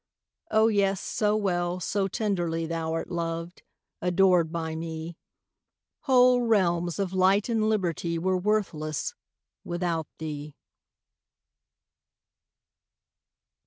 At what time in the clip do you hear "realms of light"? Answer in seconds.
6.41-7.49